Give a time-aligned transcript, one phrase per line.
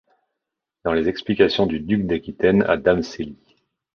[0.83, 3.37] Dans les explications du Duc d'Aquitaine à Dame Séli.